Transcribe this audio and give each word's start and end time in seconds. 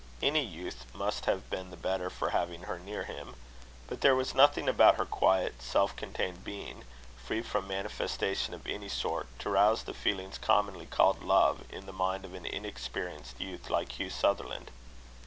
Any 0.23 0.43
youth 0.43 0.87
must 0.95 1.25
have 1.25 1.47
been 1.51 1.69
the 1.69 1.77
better 1.77 2.09
for 2.09 2.31
having 2.31 2.63
her 2.63 2.79
near 2.79 3.03
him; 3.03 3.35
but 3.85 4.01
there 4.01 4.15
was 4.15 4.33
nothing 4.33 4.67
about 4.67 4.95
her 4.95 5.05
quiet, 5.05 5.61
self 5.61 5.95
contained 5.95 6.43
being, 6.43 6.85
free 7.23 7.43
from 7.43 7.67
manifestation 7.67 8.55
of 8.55 8.65
any 8.65 8.89
sort, 8.89 9.27
to 9.37 9.51
rouse 9.51 9.83
the 9.83 9.93
feelings 9.93 10.39
commonly 10.39 10.87
called 10.87 11.21
love, 11.21 11.65
in 11.69 11.85
the 11.85 11.93
mind 11.93 12.25
of 12.25 12.33
an 12.33 12.47
inexperienced 12.47 13.39
youth 13.39 13.69
like 13.69 13.99
Hugh 13.99 14.09
Sutherland. 14.09 14.71